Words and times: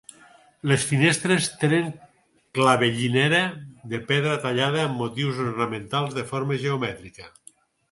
Les 0.69 0.85
finestres 0.91 1.49
tenen 1.63 1.91
clavellinera 2.59 3.43
de 3.93 4.01
pedra 4.09 4.39
tallada 4.47 4.81
amb 4.87 4.99
motius 5.05 5.45
ornamentals 5.47 6.19
de 6.19 6.27
forma 6.35 6.61
geomètrica. 6.67 7.33